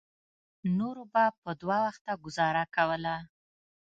[0.77, 3.15] نورو به په دوه وخته ګوزاره کوله.